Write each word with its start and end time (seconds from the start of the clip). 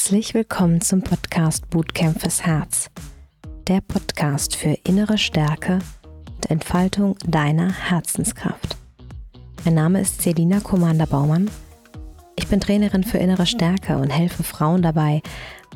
Herzlich 0.00 0.32
willkommen 0.32 0.80
zum 0.80 1.02
Podcast 1.02 1.68
Bootcamp 1.68 2.22
fürs 2.22 2.46
Herz. 2.46 2.88
Der 3.68 3.82
Podcast 3.82 4.56
für 4.56 4.78
innere 4.82 5.18
Stärke 5.18 5.78
und 6.36 6.50
Entfaltung 6.50 7.18
deiner 7.26 7.70
Herzenskraft. 7.70 8.78
Mein 9.62 9.74
Name 9.74 10.00
ist 10.00 10.22
Selina 10.22 10.60
Commander-Baumann. 10.60 11.50
Ich 12.36 12.48
bin 12.48 12.60
Trainerin 12.60 13.04
für 13.04 13.18
innere 13.18 13.44
Stärke 13.44 13.98
und 13.98 14.08
helfe 14.08 14.42
Frauen 14.42 14.80
dabei, 14.80 15.20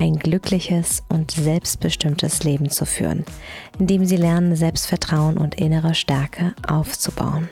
ein 0.00 0.18
glückliches 0.18 1.02
und 1.10 1.32
selbstbestimmtes 1.32 2.44
Leben 2.44 2.70
zu 2.70 2.86
führen, 2.86 3.26
indem 3.78 4.06
sie 4.06 4.16
lernen, 4.16 4.56
Selbstvertrauen 4.56 5.36
und 5.36 5.56
innere 5.56 5.94
Stärke 5.94 6.54
aufzubauen. 6.66 7.50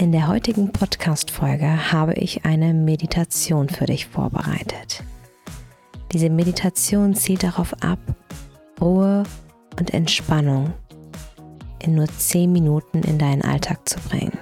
In 0.00 0.12
der 0.12 0.28
heutigen 0.28 0.72
Podcast-Folge 0.72 1.92
habe 1.92 2.14
ich 2.14 2.46
eine 2.46 2.72
Meditation 2.72 3.68
für 3.68 3.84
dich 3.84 4.06
vorbereitet. 4.06 5.04
Diese 6.12 6.30
Meditation 6.30 7.14
zielt 7.14 7.42
darauf 7.42 7.74
ab, 7.82 7.98
Ruhe 8.80 9.24
und 9.78 9.92
Entspannung 9.92 10.72
in 11.80 11.96
nur 11.96 12.06
10 12.06 12.50
Minuten 12.50 13.02
in 13.02 13.18
deinen 13.18 13.42
Alltag 13.42 13.86
zu 13.86 14.00
bringen, 14.08 14.38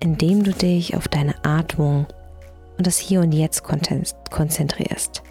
indem 0.00 0.42
du 0.42 0.50
dich 0.50 0.96
auf 0.96 1.06
deine 1.06 1.36
Atmung 1.44 2.08
und 2.76 2.88
das 2.88 2.98
Hier 2.98 3.20
und 3.20 3.30
Jetzt 3.30 3.62
konzentrierst. 3.62 5.22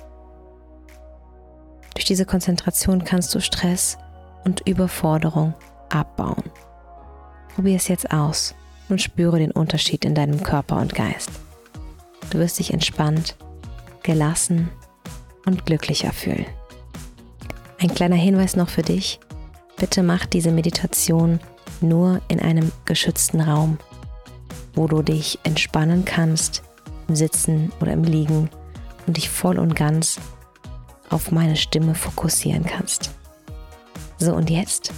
Durch 1.94 2.06
diese 2.06 2.26
Konzentration 2.26 3.04
kannst 3.04 3.36
du 3.36 3.42
Stress 3.42 3.98
und 4.45 4.66
Überforderung 4.66 5.54
abbauen. 5.90 6.44
Probier 7.54 7.76
es 7.76 7.90
jetzt 7.90 8.09
aus 8.14 8.56
und 8.89 9.02
spüre 9.02 9.39
den 9.39 9.52
Unterschied 9.52 10.05
in 10.05 10.16
deinem 10.16 10.44
Körper 10.44 10.77
und 10.77 10.94
Geist. 10.94 11.30
Du 12.30 12.39
wirst 12.39 12.59
dich 12.59 12.73
entspannt, 12.73 13.35
gelassen 14.03 14.69
und 15.45 15.66
glücklicher 15.66 16.11
fühlen. 16.11 16.45
Ein 17.80 17.94
kleiner 17.94 18.16
Hinweis 18.16 18.55
noch 18.55 18.69
für 18.69 18.81
dich. 18.81 19.19
Bitte 19.77 20.03
mach 20.03 20.25
diese 20.25 20.52
Meditation 20.52 21.39
nur 21.81 22.22
in 22.27 22.39
einem 22.39 22.72
geschützten 22.86 23.42
Raum, 23.42 23.77
wo 24.73 24.88
du 24.88 25.02
dich 25.02 25.39
entspannen 25.44 26.05
kannst, 26.05 26.64
im 27.08 27.16
Sitzen 27.16 27.72
oder 27.81 27.94
im 27.94 28.03
Liegen 28.03 28.49
und 29.05 29.17
dich 29.17 29.30
voll 29.30 29.59
und 29.59 29.75
ganz 29.75 30.20
auf 31.09 31.31
meine 31.31 31.55
Stimme 31.55 31.95
fokussieren 31.95 32.66
kannst. 32.66 33.11
So 34.17 34.33
und 34.33 34.49
jetzt 34.49 34.92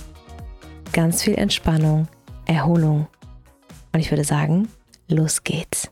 ganz 0.94 1.24
viel 1.24 1.36
Entspannung, 1.36 2.08
Erholung 2.46 3.08
und 3.94 4.00
ich 4.00 4.12
würde 4.12 4.24
sagen, 4.24 4.70
los 5.08 5.44
geht's. 5.44 5.92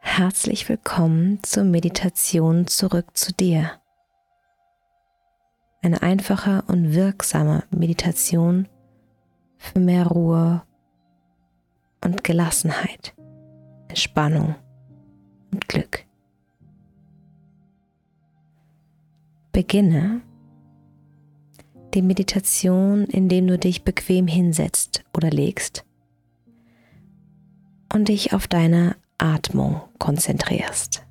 Herzlich 0.00 0.68
willkommen 0.68 1.42
zur 1.42 1.64
Meditation 1.64 2.66
zurück 2.66 3.16
zu 3.16 3.32
dir. 3.32 3.72
Eine 5.80 6.02
einfache 6.02 6.62
und 6.68 6.94
wirksame 6.94 7.64
Meditation 7.70 8.68
für 9.56 9.80
mehr 9.80 10.06
Ruhe 10.06 10.62
und 12.04 12.24
Gelassenheit, 12.24 13.14
Entspannung 13.88 14.54
und 15.50 15.66
Glück. 15.68 16.04
Beginne 19.62 20.22
die 21.94 22.02
Meditation, 22.02 23.04
indem 23.04 23.46
du 23.46 23.56
dich 23.56 23.84
bequem 23.84 24.26
hinsetzt 24.26 25.04
oder 25.16 25.30
legst 25.30 25.84
und 27.94 28.08
dich 28.08 28.32
auf 28.32 28.48
deine 28.48 28.96
Atmung 29.18 29.80
konzentrierst. 30.00 31.06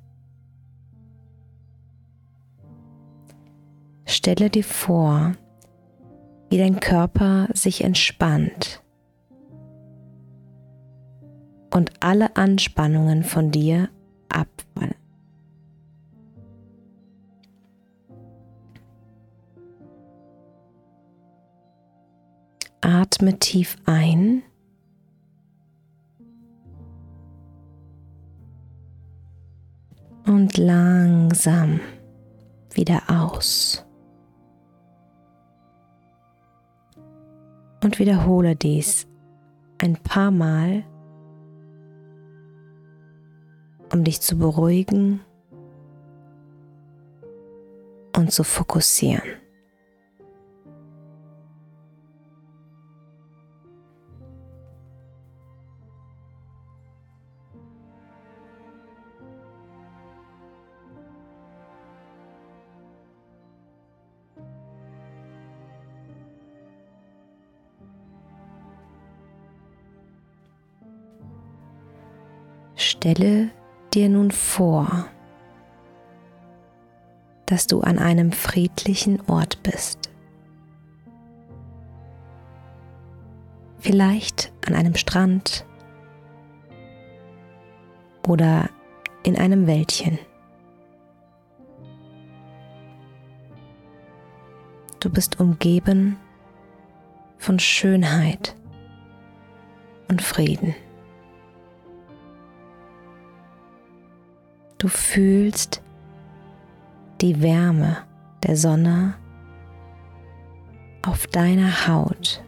Stelle 4.04 4.50
dir 4.50 4.64
vor, 4.64 5.32
wie 6.50 6.58
dein 6.58 6.78
Körper 6.78 7.48
sich 7.54 7.82
entspannt 7.82 8.82
und 11.70 11.90
alle 12.00 12.36
Anspannungen 12.36 13.24
von 13.24 13.50
dir 13.50 13.88
abfallen. 14.28 15.01
Atme 23.12 23.38
tief 23.38 23.76
ein. 23.84 24.42
Und 30.24 30.56
langsam 30.56 31.80
wieder 32.72 33.02
aus. 33.08 33.84
Und 37.84 37.98
wiederhole 37.98 38.56
dies 38.56 39.06
ein 39.78 39.96
paar 39.96 40.30
Mal, 40.30 40.82
um 43.92 44.04
dich 44.04 44.22
zu 44.22 44.38
beruhigen 44.38 45.20
und 48.16 48.32
zu 48.32 48.42
fokussieren. 48.42 49.41
Stelle 73.02 73.50
dir 73.92 74.08
nun 74.08 74.30
vor, 74.30 75.06
dass 77.46 77.66
du 77.66 77.80
an 77.80 77.98
einem 77.98 78.30
friedlichen 78.30 79.20
Ort 79.28 79.60
bist. 79.64 80.12
Vielleicht 83.80 84.52
an 84.64 84.76
einem 84.76 84.94
Strand 84.94 85.66
oder 88.28 88.70
in 89.24 89.36
einem 89.36 89.66
Wäldchen. 89.66 90.20
Du 95.00 95.10
bist 95.10 95.40
umgeben 95.40 96.18
von 97.36 97.58
Schönheit 97.58 98.54
und 100.06 100.22
Frieden. 100.22 100.76
Du 104.82 104.88
fühlst 104.88 105.80
die 107.20 107.40
Wärme 107.40 107.98
der 108.42 108.56
Sonne 108.56 109.14
auf 111.06 111.28
deiner 111.28 111.86
Haut 111.86 112.42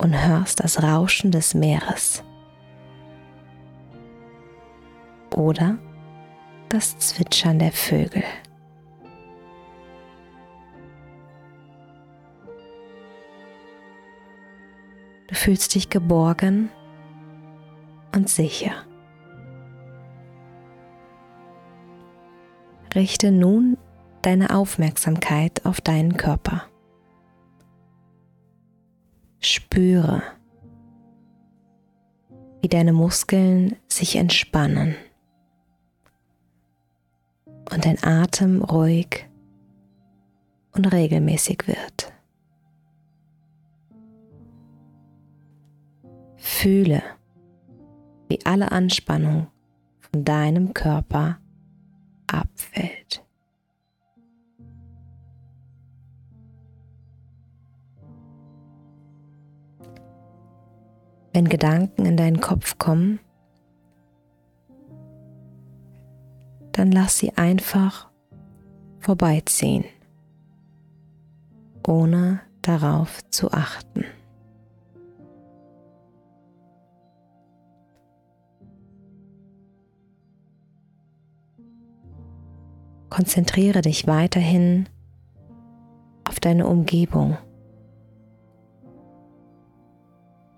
und 0.00 0.14
hörst 0.14 0.60
das 0.60 0.84
Rauschen 0.84 1.32
des 1.32 1.52
Meeres 1.54 2.22
oder 5.34 5.76
das 6.68 6.96
Zwitschern 6.98 7.58
der 7.58 7.72
Vögel. 7.72 8.22
Du 15.26 15.34
fühlst 15.34 15.74
dich 15.74 15.90
geborgen 15.90 16.70
und 18.14 18.28
sicher. 18.28 18.72
Richte 22.94 23.32
nun 23.32 23.76
deine 24.22 24.54
Aufmerksamkeit 24.54 25.66
auf 25.66 25.80
deinen 25.80 26.16
Körper. 26.16 26.64
Spüre, 29.40 30.22
wie 32.62 32.68
deine 32.68 32.92
Muskeln 32.92 33.76
sich 33.88 34.16
entspannen 34.16 34.94
und 37.72 37.84
dein 37.84 38.02
Atem 38.02 38.62
ruhig 38.62 39.28
und 40.72 40.86
regelmäßig 40.86 41.64
wird. 41.66 42.12
Fühle, 46.36 47.02
wie 48.34 48.44
alle 48.44 48.72
Anspannung 48.72 49.46
von 50.00 50.24
deinem 50.24 50.74
Körper 50.74 51.38
abfällt. 52.26 53.24
Wenn 61.32 61.48
Gedanken 61.48 62.06
in 62.06 62.16
deinen 62.16 62.40
Kopf 62.40 62.76
kommen, 62.78 63.20
dann 66.72 66.90
lass 66.90 67.18
sie 67.18 67.36
einfach 67.36 68.10
vorbeiziehen, 68.98 69.84
ohne 71.86 72.40
darauf 72.62 73.20
zu 73.30 73.52
achten. 73.52 74.04
Konzentriere 83.14 83.80
dich 83.80 84.08
weiterhin 84.08 84.88
auf 86.28 86.40
deine 86.40 86.66
Umgebung 86.66 87.38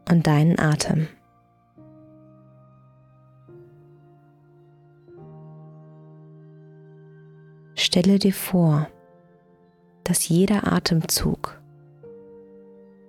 und 0.09 0.27
deinen 0.27 0.59
Atem. 0.59 1.07
Stelle 7.75 8.19
dir 8.19 8.33
vor, 8.33 8.89
dass 10.05 10.27
jeder 10.27 10.73
Atemzug 10.73 11.61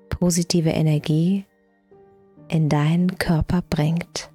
positive 0.10 0.72
Energie 0.72 1.46
in 2.50 2.68
deinen 2.68 3.18
Körper 3.18 3.62
bringt. 3.70 4.30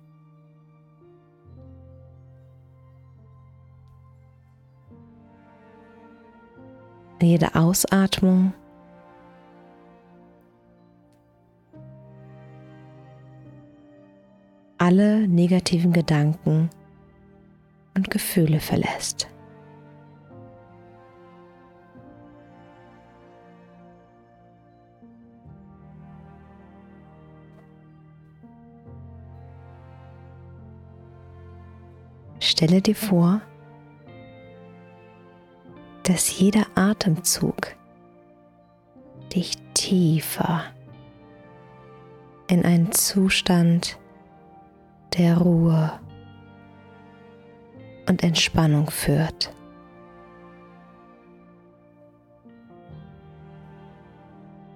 Jede 7.22 7.54
Ausatmung 7.54 8.52
alle 14.76 15.28
negativen 15.28 15.92
Gedanken 15.92 16.69
und 17.96 18.10
Gefühle 18.10 18.58
verlässt. 18.58 19.28
Stelle 32.40 32.82
dir 32.82 32.96
vor, 32.96 33.40
dass 36.12 36.38
jeder 36.38 36.66
Atemzug 36.74 37.74
dich 39.34 39.56
tiefer 39.72 40.62
in 42.48 42.66
einen 42.66 42.92
Zustand 42.92 43.98
der 45.16 45.38
Ruhe 45.38 45.98
und 48.06 48.22
Entspannung 48.22 48.90
führt. 48.90 49.54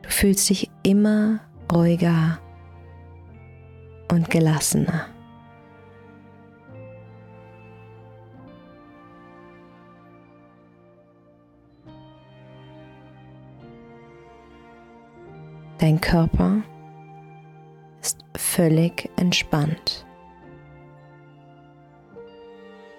Du 0.00 0.08
fühlst 0.08 0.48
dich 0.48 0.70
immer 0.84 1.40
ruhiger 1.70 2.38
und 4.10 4.30
gelassener. 4.30 5.15
Dein 15.86 16.00
Körper 16.00 16.64
ist 18.00 18.18
völlig 18.34 19.08
entspannt. 19.14 20.04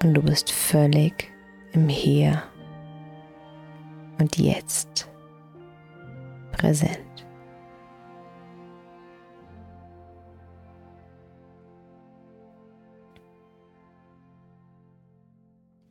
Und 0.02 0.14
du 0.14 0.22
bist 0.22 0.54
völlig 0.54 1.30
im 1.74 1.90
Hier 1.90 2.44
und 4.20 4.38
Jetzt 4.38 5.10
präsent. 6.54 7.28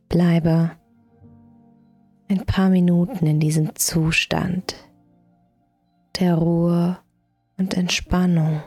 Bleibe 0.09 0.71
ein 2.27 2.43
paar 2.47 2.69
Minuten 2.69 3.27
in 3.27 3.39
diesem 3.39 3.75
Zustand 3.75 4.86
der 6.19 6.35
Ruhe 6.35 6.97
und 7.57 7.73
Entspannung. 7.75 8.61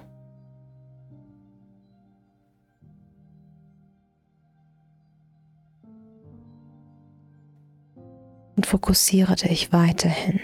Und 8.56 8.66
fokussiere 8.66 9.36
dich 9.36 9.72
weiterhin 9.72 10.38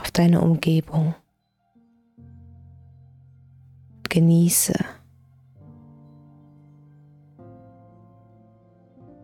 auf 0.00 0.10
deine 0.10 0.40
Umgebung. 0.40 1.14
Genieße 4.08 4.74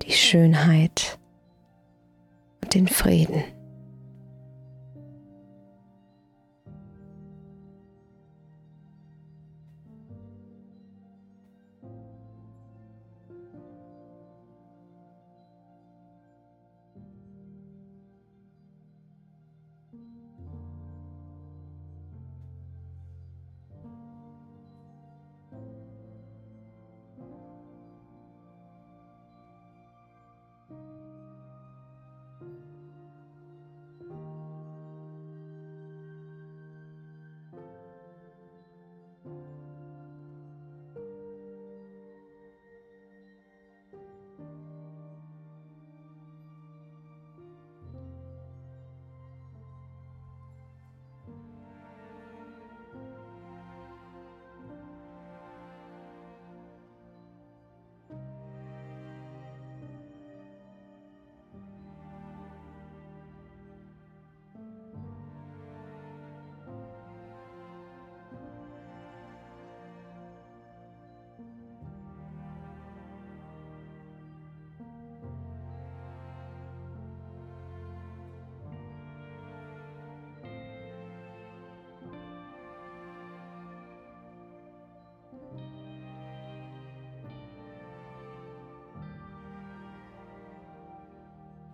die 0.03 0.13
Schönheit 0.13 1.19
und 2.63 2.75
den 2.75 2.87
Frieden. 2.87 3.43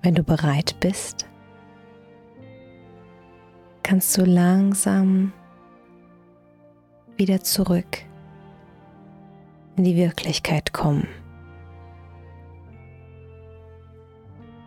Wenn 0.08 0.14
du 0.14 0.22
bereit 0.22 0.74
bist, 0.80 1.28
kannst 3.82 4.16
du 4.16 4.24
langsam 4.24 5.34
wieder 7.18 7.42
zurück 7.42 8.06
in 9.76 9.84
die 9.84 9.96
Wirklichkeit 9.96 10.72
kommen, 10.72 11.06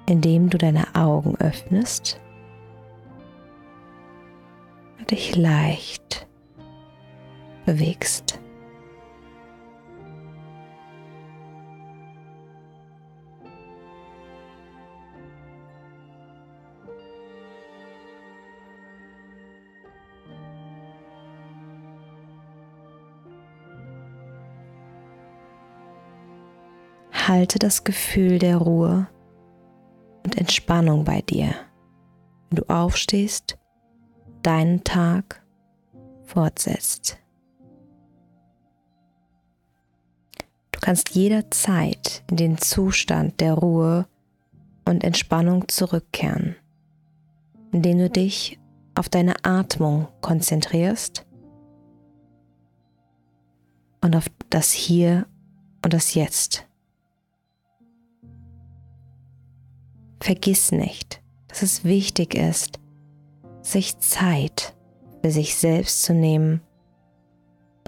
indem 0.05 0.51
du 0.51 0.59
deine 0.59 0.93
Augen 0.93 1.35
öffnest 1.37 2.21
und 4.99 5.09
dich 5.09 5.35
leicht 5.35 6.27
bewegst. 7.65 8.39
Behalte 27.31 27.59
das 27.59 27.85
Gefühl 27.85 28.39
der 28.39 28.57
Ruhe 28.57 29.07
und 30.25 30.37
Entspannung 30.37 31.05
bei 31.05 31.21
dir, 31.21 31.55
wenn 32.49 32.57
du 32.57 32.63
aufstehst, 32.69 33.57
deinen 34.43 34.83
Tag 34.83 35.41
fortsetzt. 36.25 37.19
Du 40.73 40.79
kannst 40.81 41.11
jederzeit 41.11 42.25
in 42.29 42.35
den 42.35 42.57
Zustand 42.57 43.39
der 43.39 43.53
Ruhe 43.53 44.07
und 44.83 45.01
Entspannung 45.01 45.69
zurückkehren, 45.69 46.57
indem 47.71 47.97
du 47.99 48.09
dich 48.09 48.59
auf 48.93 49.07
deine 49.07 49.35
Atmung 49.45 50.09
konzentrierst 50.19 51.25
und 54.01 54.17
auf 54.17 54.25
das 54.49 54.73
Hier 54.73 55.27
und 55.81 55.93
das 55.93 56.13
Jetzt. 56.13 56.67
Vergiss 60.21 60.71
nicht, 60.71 61.19
dass 61.47 61.63
es 61.63 61.83
wichtig 61.83 62.35
ist, 62.35 62.79
sich 63.63 63.97
Zeit 63.97 64.75
für 65.23 65.31
sich 65.31 65.55
selbst 65.55 66.03
zu 66.03 66.13
nehmen 66.13 66.61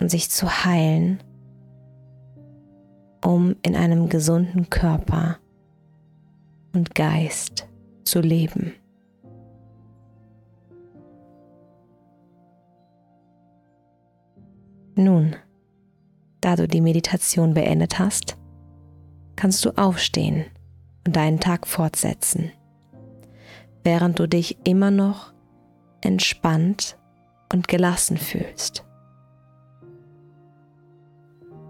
und 0.01 0.09
sich 0.09 0.31
zu 0.31 0.65
heilen, 0.65 1.19
um 3.23 3.55
in 3.61 3.75
einem 3.75 4.09
gesunden 4.09 4.67
Körper 4.71 5.37
und 6.73 6.95
Geist 6.95 7.67
zu 8.03 8.19
leben. 8.19 8.73
Nun, 14.95 15.35
da 16.41 16.55
du 16.55 16.67
die 16.67 16.81
Meditation 16.81 17.53
beendet 17.53 17.99
hast, 17.99 18.37
kannst 19.35 19.63
du 19.65 19.77
aufstehen 19.77 20.45
und 21.05 21.15
deinen 21.15 21.39
Tag 21.39 21.67
fortsetzen, 21.67 22.51
während 23.83 24.19
du 24.19 24.27
dich 24.27 24.57
immer 24.63 24.91
noch 24.91 25.33
entspannt 26.01 26.97
und 27.51 27.67
gelassen 27.67 28.17
fühlst. 28.17 28.85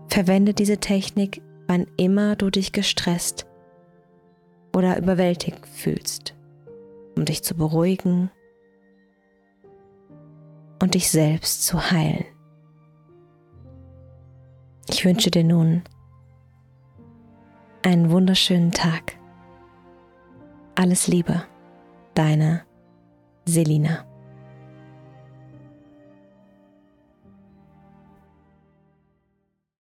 Verwende 0.09 0.53
diese 0.53 0.77
Technik, 0.77 1.41
wann 1.67 1.87
immer 1.97 2.35
du 2.35 2.49
dich 2.49 2.71
gestresst 2.71 3.47
oder 4.75 4.97
überwältigt 4.97 5.65
fühlst, 5.67 6.35
um 7.15 7.25
dich 7.25 7.43
zu 7.43 7.55
beruhigen 7.55 8.29
und 10.81 10.93
dich 10.93 11.09
selbst 11.09 11.65
zu 11.65 11.91
heilen. 11.91 12.25
Ich 14.89 15.05
wünsche 15.05 15.31
dir 15.31 15.43
nun 15.43 15.83
einen 17.83 18.11
wunderschönen 18.11 18.71
Tag. 18.71 19.17
Alles 20.75 21.07
Liebe, 21.07 21.43
deine 22.15 22.63
Selina. 23.45 24.05